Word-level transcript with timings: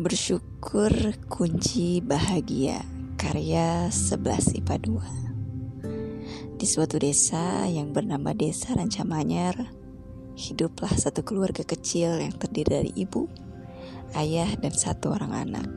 Bersyukur 0.00 1.12
kunci 1.28 2.00
bahagia 2.00 2.80
Karya 3.20 3.92
11 3.92 4.56
IPA 4.64 4.76
2 4.88 6.56
Di 6.56 6.64
suatu 6.64 6.96
desa 6.96 7.68
yang 7.68 7.92
bernama 7.92 8.32
Desa 8.32 8.72
Rancamanyar 8.72 9.60
Hiduplah 10.40 10.96
satu 10.96 11.20
keluarga 11.20 11.68
kecil 11.68 12.16
yang 12.16 12.32
terdiri 12.32 12.80
dari 12.80 12.92
ibu, 12.96 13.28
ayah, 14.16 14.48
dan 14.56 14.72
satu 14.72 15.12
orang 15.12 15.36
anak. 15.36 15.68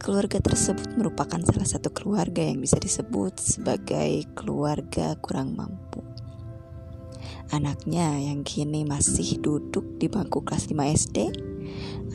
Keluarga 0.00 0.40
tersebut 0.40 0.96
merupakan 0.96 1.44
salah 1.44 1.68
satu 1.68 1.92
keluarga 1.92 2.40
yang 2.40 2.64
bisa 2.64 2.80
disebut 2.80 3.36
sebagai 3.36 4.24
keluarga 4.32 5.12
kurang 5.20 5.52
mampu. 5.52 6.00
Anaknya 7.52 8.16
yang 8.16 8.48
kini 8.48 8.88
masih 8.88 9.36
duduk 9.44 10.00
di 10.00 10.08
bangku 10.08 10.40
kelas 10.40 10.72
5 10.72 10.72
SD, 10.88 11.51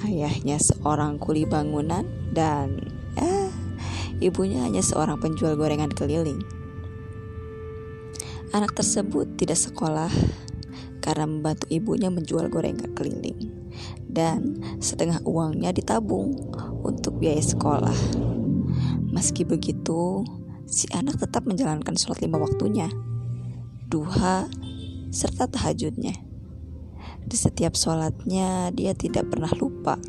ayahnya 0.06 0.62
seorang 0.62 1.18
kuli 1.18 1.48
bangunan 1.48 2.06
dan 2.34 2.82
eh, 3.18 3.50
ibunya 4.22 4.66
hanya 4.66 4.82
seorang 4.82 5.18
penjual 5.18 5.58
gorengan 5.58 5.90
keliling. 5.94 6.42
Anak 8.56 8.74
tersebut 8.74 9.36
tidak 9.36 9.60
sekolah 9.60 10.10
karena 11.04 11.24
membantu 11.24 11.68
ibunya 11.72 12.12
menjual 12.12 12.52
gorengan 12.52 12.92
keliling 12.92 13.58
dan 14.08 14.60
setengah 14.82 15.22
uangnya 15.24 15.72
ditabung 15.72 16.36
untuk 16.82 17.22
biaya 17.22 17.44
sekolah. 17.44 17.96
Meski 19.14 19.48
begitu, 19.48 20.26
si 20.68 20.90
anak 20.92 21.22
tetap 21.22 21.48
menjalankan 21.48 21.96
sholat 21.96 22.22
lima 22.26 22.42
waktunya. 22.42 22.92
Duha 23.88 24.52
serta 25.14 25.48
tahajudnya. 25.48 26.27
Di 27.28 27.36
setiap 27.36 27.76
sholatnya, 27.76 28.72
dia 28.72 28.96
tidak 28.96 29.28
pernah 29.28 29.52
lupa. 29.60 30.00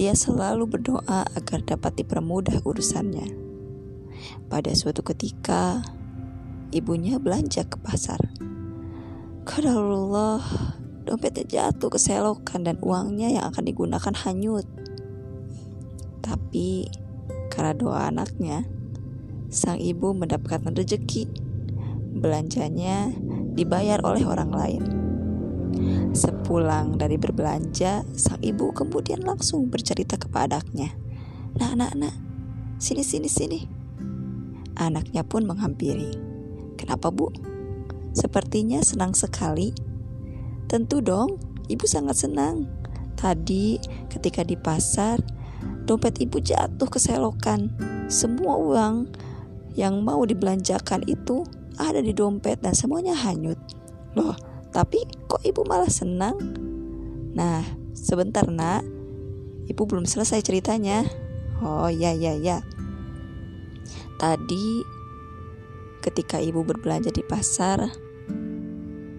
Dia 0.00 0.16
selalu 0.16 0.64
berdoa 0.64 1.28
agar 1.28 1.60
dapat 1.60 2.00
dipermudah 2.00 2.64
urusannya. 2.64 3.28
Pada 4.48 4.72
suatu 4.72 5.04
ketika, 5.04 5.84
ibunya 6.72 7.20
belanja 7.20 7.68
ke 7.68 7.76
pasar. 7.84 8.16
Kadarullah, 9.44 10.40
dompetnya 11.04 11.44
jatuh 11.44 11.92
ke 11.92 12.00
selokan 12.00 12.64
dan 12.64 12.80
uangnya 12.80 13.28
yang 13.28 13.44
akan 13.52 13.68
digunakan 13.68 14.14
hanyut. 14.24 14.64
Tapi 16.24 16.88
karena 17.52 17.76
doa 17.76 18.08
anaknya, 18.08 18.64
sang 19.52 19.76
ibu 19.76 20.16
mendapatkan 20.16 20.72
rezeki. 20.72 21.28
Belanjanya 22.16 23.12
dibayar 23.52 24.00
oleh 24.00 24.24
orang 24.24 24.48
lain. 24.48 25.01
Sepulang 26.12 27.00
dari 27.00 27.16
berbelanja, 27.16 28.04
sang 28.16 28.40
ibu 28.44 28.70
kemudian 28.72 29.24
langsung 29.24 29.68
bercerita 29.72 30.20
kepada 30.20 30.60
anaknya. 30.60 30.92
Nah, 31.56 31.76
nak, 31.76 31.92
nak, 31.96 32.14
sini, 32.80 33.04
sini, 33.04 33.28
sini. 33.28 33.60
Anaknya 34.76 35.24
pun 35.24 35.44
menghampiri. 35.44 36.12
Kenapa, 36.80 37.12
Bu? 37.12 37.28
Sepertinya 38.12 38.80
senang 38.84 39.12
sekali. 39.16 39.72
Tentu 40.68 41.04
dong, 41.04 41.40
ibu 41.68 41.84
sangat 41.84 42.24
senang. 42.24 42.68
Tadi 43.16 43.76
ketika 44.08 44.42
di 44.42 44.56
pasar, 44.56 45.20
dompet 45.84 46.20
ibu 46.20 46.40
jatuh 46.40 46.88
ke 46.88 46.98
selokan. 46.98 47.72
Semua 48.08 48.56
uang 48.56 49.12
yang 49.76 50.04
mau 50.04 50.20
dibelanjakan 50.24 51.04
itu 51.08 51.44
ada 51.80 52.00
di 52.04 52.12
dompet 52.12 52.60
dan 52.60 52.76
semuanya 52.76 53.16
hanyut. 53.16 53.56
Loh, 54.12 54.36
tapi 54.72 55.04
kok 55.28 55.44
ibu 55.44 55.68
malah 55.68 55.92
senang? 55.92 56.34
Nah, 57.36 57.60
sebentar 57.92 58.48
nak, 58.48 58.80
ibu 59.68 59.82
belum 59.84 60.08
selesai 60.08 60.40
ceritanya. 60.40 61.04
Oh 61.60 61.92
ya 61.92 62.16
ya 62.16 62.32
ya. 62.34 62.64
Tadi 64.16 64.82
ketika 66.00 66.40
ibu 66.40 66.64
berbelanja 66.64 67.12
di 67.12 67.20
pasar, 67.22 67.92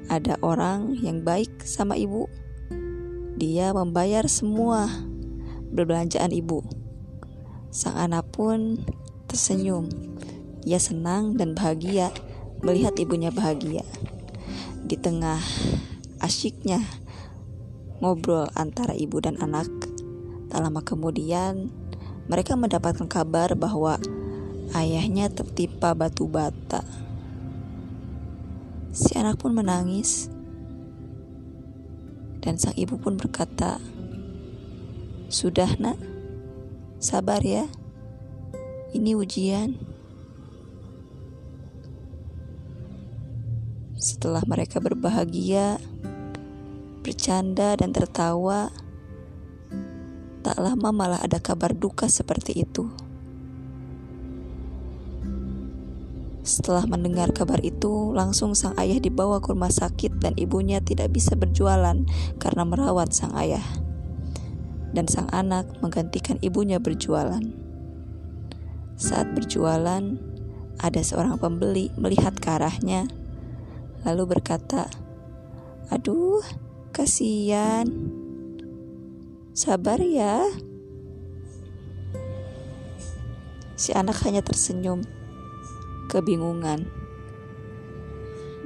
ada 0.10 0.36
orang 0.42 0.98
yang 1.00 1.22
baik 1.22 1.64
sama 1.64 1.96
ibu. 1.96 2.28
Dia 3.38 3.72
membayar 3.74 4.26
semua 4.26 4.90
berbelanjaan 5.74 6.34
ibu. 6.34 6.62
Sang 7.74 7.98
anak 7.98 8.30
pun 8.34 8.82
tersenyum. 9.30 9.90
Ia 10.64 10.78
senang 10.78 11.36
dan 11.38 11.58
bahagia 11.58 12.14
melihat 12.62 12.96
ibunya 13.02 13.34
bahagia. 13.34 13.82
Di 14.84 15.00
tengah 15.00 15.40
asyiknya 16.20 16.84
ngobrol 18.04 18.52
antara 18.52 18.92
ibu 18.92 19.24
dan 19.24 19.40
anak, 19.40 19.72
tak 20.52 20.60
lama 20.60 20.84
kemudian 20.84 21.72
mereka 22.28 22.60
mendapatkan 22.60 23.08
kabar 23.08 23.56
bahwa 23.56 23.96
ayahnya 24.76 25.32
tertimpa 25.32 25.96
batu 25.96 26.28
bata. 26.28 26.84
Si 28.92 29.16
anak 29.16 29.40
pun 29.40 29.56
menangis, 29.56 30.28
dan 32.44 32.60
sang 32.60 32.76
ibu 32.76 33.00
pun 33.00 33.16
berkata, 33.16 33.80
"Sudah, 35.32 35.80
Nak, 35.80 35.96
sabar 37.00 37.40
ya. 37.40 37.72
Ini 38.92 39.16
ujian." 39.16 39.93
Setelah 44.04 44.44
mereka 44.44 44.84
berbahagia, 44.84 45.80
bercanda, 47.08 47.80
dan 47.80 47.96
tertawa, 47.96 48.68
tak 50.44 50.60
lama 50.60 50.92
malah 50.92 51.24
ada 51.24 51.40
kabar 51.40 51.72
duka 51.72 52.12
seperti 52.12 52.68
itu. 52.68 52.92
Setelah 56.44 56.84
mendengar 56.84 57.32
kabar 57.32 57.64
itu, 57.64 58.12
langsung 58.12 58.52
sang 58.60 58.76
ayah 58.76 59.00
dibawa 59.00 59.40
ke 59.40 59.56
rumah 59.56 59.72
sakit 59.72 60.20
dan 60.20 60.36
ibunya 60.36 60.84
tidak 60.84 61.16
bisa 61.16 61.40
berjualan 61.40 62.04
karena 62.44 62.64
merawat 62.68 63.16
sang 63.16 63.32
ayah. 63.40 63.64
Dan 64.92 65.08
sang 65.08 65.32
anak 65.32 65.80
menggantikan 65.80 66.44
ibunya 66.44 66.76
berjualan. 66.76 67.40
Saat 69.00 69.32
berjualan, 69.32 70.20
ada 70.84 71.00
seorang 71.00 71.40
pembeli 71.40 71.88
melihat 71.96 72.36
ke 72.36 72.52
arahnya 72.52 73.23
lalu 74.04 74.38
berkata, 74.38 74.88
"Aduh, 75.92 76.44
kasihan. 76.96 77.88
Sabar 79.56 80.00
ya." 80.00 80.44
Si 83.74 83.92
anak 83.92 84.22
hanya 84.24 84.40
tersenyum, 84.40 85.04
kebingungan. 86.08 86.88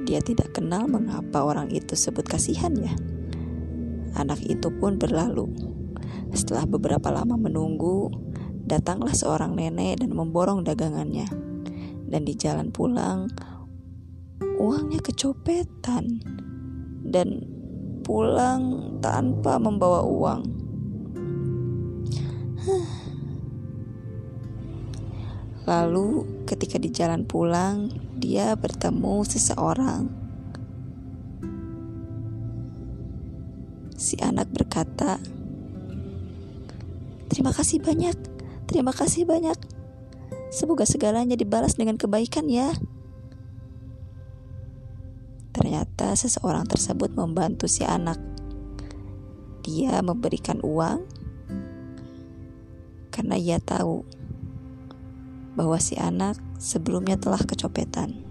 Dia 0.06 0.22
tidak 0.22 0.54
kenal 0.54 0.86
mengapa 0.86 1.42
orang 1.42 1.74
itu 1.74 1.98
sebut 1.98 2.22
kasihan 2.22 2.70
ya. 2.76 2.94
Anak 4.14 4.40
itu 4.46 4.70
pun 4.70 5.00
berlalu. 5.00 5.50
Setelah 6.32 6.68
beberapa 6.68 7.08
lama 7.10 7.34
menunggu, 7.34 8.12
datanglah 8.68 9.16
seorang 9.16 9.56
nenek 9.56 10.04
dan 10.04 10.12
memborong 10.12 10.62
dagangannya. 10.62 11.28
Dan 12.08 12.24
di 12.24 12.36
jalan 12.36 12.72
pulang, 12.72 13.28
uangnya 14.58 14.98
kecopetan 14.98 16.18
dan 17.06 17.46
pulang 18.02 18.98
tanpa 18.98 19.56
membawa 19.62 20.02
uang. 20.02 20.42
Lalu, 25.68 26.24
ketika 26.48 26.80
di 26.80 26.88
jalan 26.88 27.28
pulang, 27.28 27.92
dia 28.16 28.56
bertemu 28.56 29.20
seseorang. 29.28 30.08
Si 33.92 34.16
anak 34.24 34.48
berkata, 34.48 35.20
"Terima 37.28 37.52
kasih 37.52 37.84
banyak, 37.84 38.16
terima 38.64 38.96
kasih 38.96 39.28
banyak. 39.28 39.60
Semoga 40.48 40.88
segalanya 40.88 41.36
dibalas 41.36 41.76
dengan 41.76 42.00
kebaikan, 42.00 42.48
ya." 42.48 42.72
Ternyata 45.58 46.14
seseorang 46.14 46.70
tersebut 46.70 47.18
membantu 47.18 47.66
si 47.66 47.82
anak. 47.82 48.14
Dia 49.66 49.98
memberikan 50.06 50.62
uang 50.62 51.02
karena 53.10 53.34
ia 53.34 53.58
tahu 53.58 54.06
bahwa 55.58 55.82
si 55.82 55.98
anak 55.98 56.38
sebelumnya 56.62 57.18
telah 57.18 57.42
kecopetan. 57.42 58.22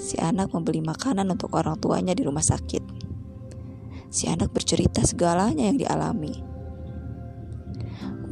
Si 0.00 0.16
anak 0.16 0.56
membeli 0.56 0.80
makanan 0.80 1.28
untuk 1.28 1.52
orang 1.60 1.76
tuanya 1.76 2.16
di 2.16 2.24
rumah 2.24 2.40
sakit. 2.40 2.80
Si 4.08 4.32
anak 4.32 4.48
bercerita 4.48 5.04
segalanya 5.04 5.68
yang 5.68 5.76
dialami. 5.76 6.40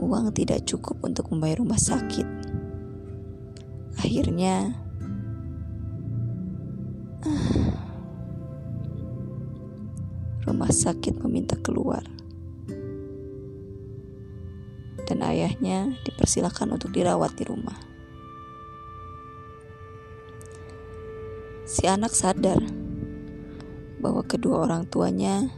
Uang 0.00 0.32
tidak 0.32 0.64
cukup 0.64 1.04
untuk 1.04 1.28
membayar 1.28 1.60
rumah 1.60 1.76
sakit. 1.76 2.24
Akhirnya, 4.00 4.83
Rumah 10.54 10.70
sakit 10.70 11.18
meminta 11.18 11.58
keluar. 11.58 12.06
ayahnya 15.34 15.98
dipersilakan 16.06 16.78
untuk 16.78 16.94
dirawat 16.94 17.34
di 17.34 17.42
rumah. 17.42 17.74
Si 21.66 21.90
anak 21.90 22.14
sadar 22.14 22.62
bahwa 23.98 24.22
kedua 24.22 24.62
orang 24.62 24.86
tuanya 24.86 25.50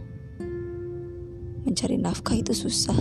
mencari 1.68 2.00
nafkah 2.00 2.40
itu 2.40 2.56
susah. 2.56 2.96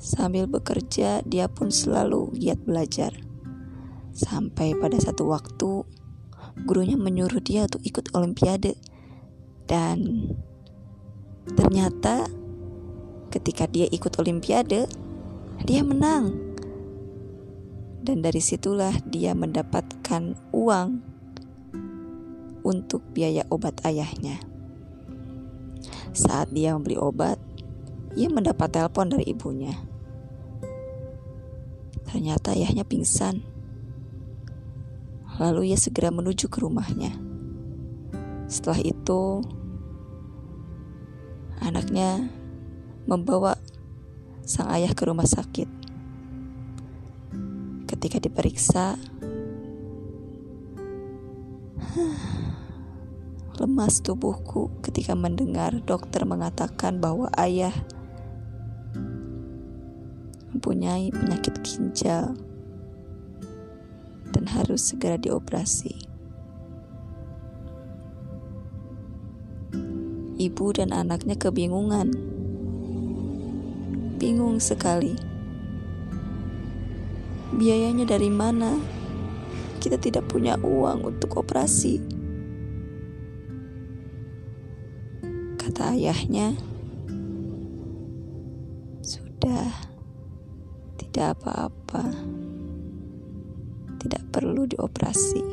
Sambil 0.00 0.48
bekerja, 0.48 1.20
dia 1.28 1.44
pun 1.52 1.68
selalu 1.68 2.32
giat 2.40 2.64
belajar. 2.64 3.12
Sampai 4.16 4.72
pada 4.80 4.96
satu 4.96 5.28
waktu, 5.28 5.84
gurunya 6.64 6.96
menyuruh 6.96 7.44
dia 7.44 7.68
untuk 7.68 7.84
ikut 7.84 8.16
olimpiade. 8.16 8.95
Dan 9.66 10.30
ternyata 11.58 12.30
ketika 13.34 13.66
dia 13.66 13.90
ikut 13.90 14.14
olimpiade, 14.22 14.86
dia 15.66 15.82
menang. 15.82 16.34
Dan 18.06 18.22
dari 18.22 18.38
situlah 18.38 18.94
dia 19.10 19.34
mendapatkan 19.34 20.38
uang 20.54 20.88
untuk 22.62 23.02
biaya 23.10 23.42
obat 23.50 23.82
ayahnya. 23.82 24.38
Saat 26.14 26.54
dia 26.54 26.72
membeli 26.72 26.94
obat, 26.94 27.38
ia 28.14 28.30
mendapat 28.30 28.70
telepon 28.70 29.10
dari 29.10 29.26
ibunya. 29.26 29.74
Ternyata 32.06 32.54
ayahnya 32.54 32.86
pingsan. 32.86 33.42
Lalu 35.36 35.74
ia 35.74 35.78
segera 35.78 36.08
menuju 36.08 36.48
ke 36.48 36.62
rumahnya. 36.62 37.25
Setelah 38.46 38.78
itu, 38.78 39.42
anaknya 41.58 42.30
membawa 43.06 43.58
sang 44.46 44.70
ayah 44.70 44.94
ke 44.94 45.02
rumah 45.02 45.26
sakit. 45.26 45.66
Ketika 47.90 48.22
diperiksa, 48.22 48.94
lemas 53.58 53.98
tubuhku 53.98 54.70
ketika 54.86 55.18
mendengar 55.18 55.82
dokter 55.82 56.22
mengatakan 56.22 57.02
bahwa 57.02 57.26
ayah 57.34 57.74
mempunyai 60.54 61.10
penyakit 61.10 61.58
ginjal 61.66 62.38
dan 64.30 64.44
harus 64.46 64.94
segera 64.94 65.18
dioperasi. 65.18 66.05
Ibu 70.36 70.76
dan 70.76 70.92
anaknya 70.92 71.36
kebingungan. 71.40 72.12
Bingung 74.20 74.60
sekali. 74.60 75.16
Biayanya 77.56 78.04
dari 78.04 78.28
mana? 78.28 78.76
Kita 79.80 79.96
tidak 79.96 80.28
punya 80.28 80.60
uang 80.60 81.08
untuk 81.08 81.40
operasi. 81.40 82.16
kata 85.76 85.92
ayahnya, 85.92 86.56
"Sudah, 89.04 89.68
tidak 90.96 91.36
apa-apa, 91.36 92.16
tidak 94.00 94.24
perlu 94.32 94.64
dioperasi. 94.64 95.44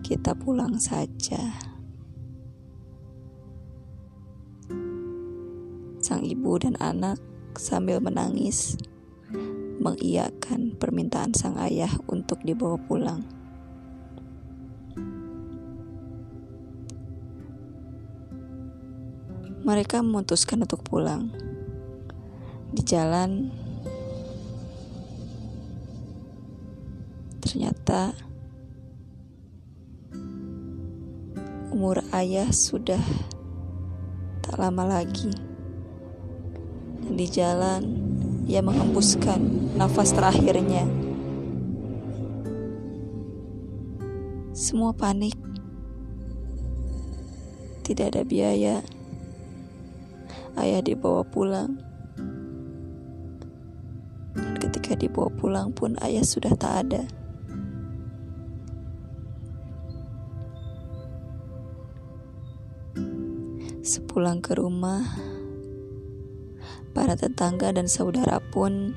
Kita 0.00 0.32
pulang 0.32 0.80
saja." 0.80 1.75
Sang 6.06 6.22
ibu 6.22 6.54
dan 6.54 6.78
anak 6.78 7.18
sambil 7.58 7.98
menangis 7.98 8.78
mengiyakan 9.82 10.78
permintaan 10.78 11.34
sang 11.34 11.58
ayah 11.58 11.90
untuk 12.06 12.38
dibawa 12.46 12.78
pulang. 12.78 13.26
mereka 19.66 19.98
memutuskan 19.98 20.62
untuk 20.62 20.86
pulang. 20.86 21.26
Di 22.70 22.86
jalan, 22.86 23.50
ternyata 27.42 28.14
umur 31.74 31.98
ayah 32.14 32.46
sudah 32.54 33.02
tak 34.46 34.54
lama 34.54 34.86
lagi. 34.86 35.45
Di 37.06 37.26
jalan, 37.30 37.82
ia 38.50 38.62
menghembuskan 38.62 39.74
nafas 39.78 40.14
terakhirnya. 40.14 40.86
Semua 44.56 44.90
panik. 44.96 45.36
Tidak 47.86 48.10
ada 48.10 48.26
biaya 48.26 48.82
ayah 50.56 50.80
dibawa 50.80 51.22
pulang. 51.22 51.76
Dan 54.36 54.56
ketika 54.60 54.96
dibawa 54.96 55.28
pulang 55.36 55.68
pun 55.72 55.96
ayah 56.00 56.24
sudah 56.24 56.52
tak 56.56 56.88
ada. 56.88 57.02
Sepulang 63.86 64.42
ke 64.42 64.58
rumah, 64.58 65.06
para 66.96 67.12
tetangga 67.12 67.76
dan 67.76 67.84
saudara 67.84 68.40
pun 68.40 68.96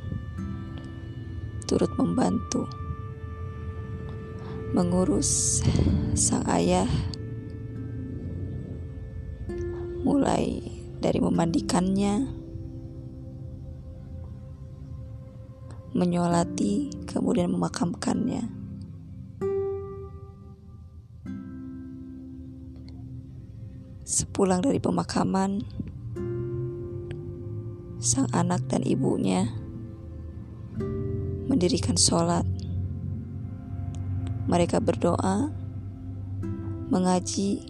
turut 1.68 1.92
membantu 2.00 2.64
mengurus 4.72 5.60
sang 6.16 6.48
ayah 6.48 6.88
mulai 10.00 10.64
dari 11.04 11.20
memandikannya, 11.20 12.24
menyolati, 15.92 16.88
kemudian 17.04 17.52
memakamkannya. 17.52 18.48
Sepulang 24.08 24.64
dari 24.66 24.82
pemakaman, 24.82 25.62
sang 28.00 28.32
anak 28.32 28.64
dan 28.72 28.80
ibunya 28.88 29.52
mendirikan 31.52 32.00
sholat. 32.00 32.48
Mereka 34.50 34.82
berdoa, 34.82 35.52
mengaji, 36.90 37.70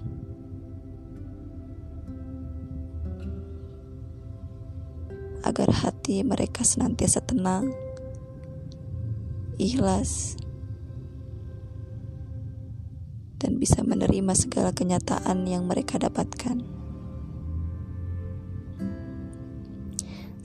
agar 5.43 5.74
hati 5.74 6.24
mereka 6.24 6.63
senantiasa 6.63 7.25
tenang, 7.25 7.74
ikhlas, 9.59 10.39
dan 13.41 13.59
bisa 13.59 13.83
menerima 13.83 14.38
segala 14.38 14.71
kenyataan 14.71 15.43
yang 15.50 15.67
mereka 15.67 16.00
dapatkan. 16.00 16.78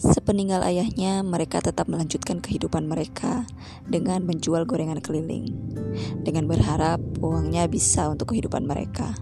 Sepeninggal 0.05 0.61
ayahnya, 0.69 1.25
mereka 1.25 1.65
tetap 1.65 1.89
melanjutkan 1.89 2.45
kehidupan 2.45 2.85
mereka 2.85 3.49
dengan 3.89 4.29
menjual 4.29 4.69
gorengan 4.69 5.01
keliling, 5.01 5.49
dengan 6.21 6.45
berharap 6.45 7.01
uangnya 7.25 7.65
bisa 7.73 8.13
untuk 8.13 8.37
kehidupan 8.37 8.69
mereka. 8.69 9.17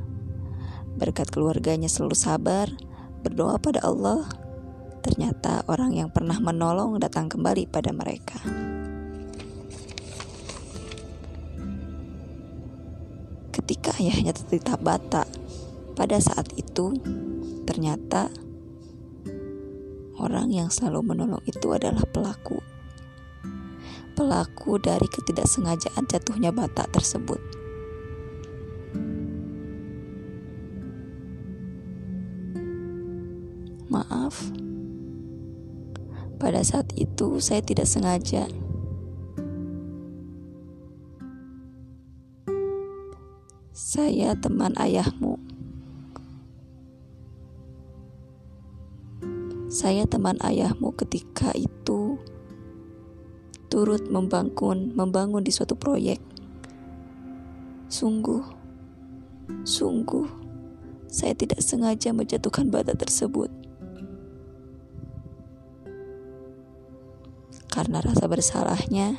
Berkat 0.99 1.31
keluarganya 1.31 1.87
selalu 1.87 2.19
sabar, 2.19 2.67
berdoa 3.23 3.63
pada 3.63 3.79
Allah, 3.87 4.27
Ternyata 5.03 5.67
orang 5.67 5.99
yang 5.99 6.15
pernah 6.15 6.39
menolong 6.39 7.03
datang 7.03 7.27
kembali 7.27 7.67
pada 7.67 7.91
mereka. 7.91 8.39
Ketika 13.51 13.99
ayahnya 13.99 14.31
tertitah 14.31 14.79
bata, 14.79 15.27
pada 15.99 16.23
saat 16.23 16.55
itu 16.55 16.95
ternyata 17.67 18.31
orang 20.23 20.55
yang 20.55 20.71
selalu 20.71 21.03
menolong 21.03 21.43
itu 21.51 21.75
adalah 21.75 22.07
pelaku. 22.07 22.63
Pelaku 24.15 24.79
dari 24.79 25.11
ketidaksengajaan 25.11 26.07
jatuhnya 26.07 26.55
bata 26.55 26.87
tersebut. 26.87 27.43
Maaf, 33.91 34.39
pada 36.43 36.59
saat 36.67 36.91
itu, 36.99 37.39
saya 37.39 37.63
tidak 37.63 37.87
sengaja. 37.87 38.51
Saya 43.71 44.35
teman 44.35 44.75
ayahmu. 44.75 45.52
Saya 49.73 50.05
teman 50.05 50.37
ayahmu 50.45 50.93
ketika 51.01 51.49
itu 51.57 52.21
turut 53.73 54.05
membangun 54.05 54.93
membangun 54.93 55.41
di 55.41 55.49
suatu 55.49 55.81
proyek. 55.81 56.21
Sungguh, 57.89 58.45
sungguh, 59.65 60.29
saya 61.09 61.33
tidak 61.33 61.65
sengaja 61.65 62.13
menjatuhkan 62.13 62.69
bata 62.69 62.93
tersebut. 62.93 63.49
Karena 67.73 68.05
rasa 68.05 68.29
bersalahnya, 68.29 69.17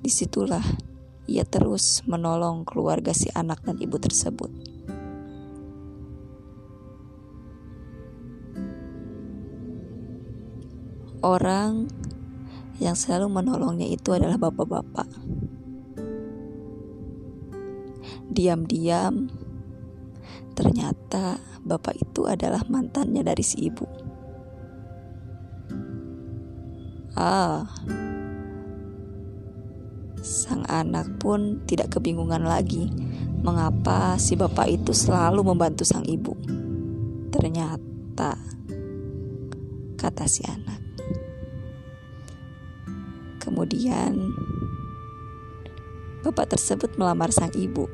di 0.00 0.08
situlah 0.08 0.64
ia 1.28 1.44
terus 1.44 2.00
menolong 2.08 2.64
keluarga 2.64 3.12
si 3.12 3.28
anak 3.36 3.68
dan 3.68 3.76
ibu 3.84 4.00
tersebut. 4.00 4.71
Orang 11.22 11.86
yang 12.82 12.98
selalu 12.98 13.30
menolongnya 13.30 13.86
itu 13.86 14.10
adalah 14.10 14.42
bapak-bapak. 14.42 15.06
Diam-diam, 18.26 19.30
ternyata 20.58 21.38
bapak 21.62 21.94
itu 21.94 22.26
adalah 22.26 22.66
mantannya 22.66 23.22
dari 23.22 23.44
si 23.46 23.70
ibu. 23.70 23.86
Ah, 27.14 27.70
sang 30.18 30.66
anak 30.66 31.22
pun 31.22 31.62
tidak 31.70 31.94
kebingungan 31.94 32.42
lagi 32.42 32.90
mengapa 33.46 34.18
si 34.18 34.34
bapak 34.34 34.74
itu 34.74 34.90
selalu 34.90 35.46
membantu 35.46 35.86
sang 35.86 36.02
ibu. 36.02 36.34
Ternyata, 37.30 38.34
kata 39.94 40.24
si 40.26 40.42
anak, 40.50 40.81
Kemudian, 43.42 44.30
bapak 46.22 46.54
tersebut 46.54 46.94
melamar 46.94 47.34
sang 47.34 47.50
ibu. 47.58 47.90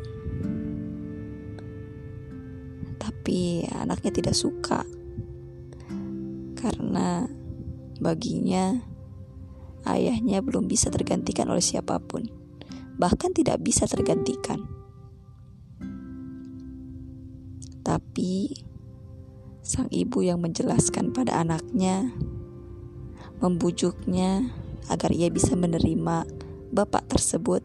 Tapi 3.01 3.65
anaknya 3.73 4.13
tidak 4.13 4.37
suka 4.37 4.85
karena 6.53 7.25
baginya 7.97 8.77
ayahnya 9.89 10.45
belum 10.45 10.69
bisa 10.69 10.93
tergantikan 10.93 11.49
oleh 11.49 11.65
siapa 11.65 11.97
pun, 11.97 12.29
bahkan 13.01 13.33
tidak 13.33 13.65
bisa 13.65 13.89
tergantikan. 13.89 14.69
Tapi 17.81 18.53
sang 19.65 19.89
ibu 19.89 20.21
yang 20.21 20.45
menjelaskan 20.45 21.17
pada 21.17 21.41
anaknya, 21.41 22.13
membujuknya 23.41 24.53
agar 24.89 25.13
ia 25.13 25.29
bisa 25.29 25.55
menerima 25.55 26.25
bapak 26.73 27.05
tersebut. 27.09 27.65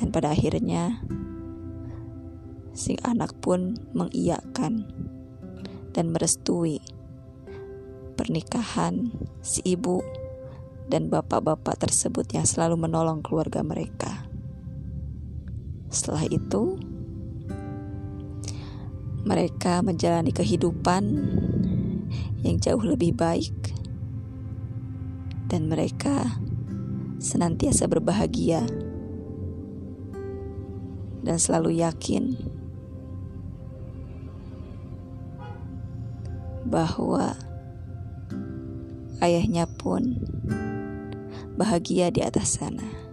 Dan 0.00 0.08
pada 0.12 0.32
akhirnya, 0.32 1.04
si 2.72 2.96
anak 3.04 3.36
pun 3.44 3.76
mengiyakan 3.92 4.88
dan 5.92 6.14
merestui 6.14 6.80
pernikahan 8.16 9.12
si 9.40 9.64
ibu 9.64 10.00
dan 10.88 11.08
bapak-bapak 11.08 11.80
tersebut 11.80 12.28
yang 12.32 12.44
selalu 12.44 12.88
menolong 12.88 13.20
keluarga 13.24 13.64
mereka. 13.64 14.28
Setelah 15.90 16.24
itu, 16.28 16.78
mereka 19.24 19.84
menjalani 19.84 20.32
kehidupan 20.32 21.02
yang 22.40 22.56
jauh 22.56 22.80
lebih 22.80 23.12
baik 23.12 23.79
dan 25.50 25.66
mereka 25.66 26.38
senantiasa 27.18 27.90
berbahagia 27.90 28.62
dan 31.26 31.36
selalu 31.36 31.82
yakin 31.82 32.38
bahwa 36.70 37.34
ayahnya 39.18 39.66
pun 39.66 40.22
bahagia 41.58 42.08
di 42.14 42.22
atas 42.22 42.56
sana. 42.56 43.09